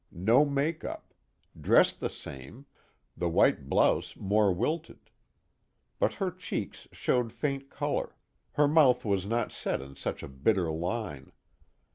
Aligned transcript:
No 0.11 0.45
make 0.45 0.83
up, 0.83 1.13
dressed 1.55 1.99
the 1.99 2.09
same, 2.09 2.65
the 3.15 3.29
white 3.29 3.69
blouse 3.69 4.15
more 4.17 4.51
wilted. 4.51 5.11
But 5.99 6.13
her 6.13 6.31
cheeks 6.31 6.87
showed 6.91 7.31
faint 7.31 7.69
color; 7.69 8.15
her 8.53 8.67
mouth 8.67 9.05
was 9.05 9.27
not 9.27 9.51
set 9.51 9.79
in 9.79 9.95
such 9.95 10.23
a 10.23 10.27
bitter 10.27 10.71
line. 10.71 11.31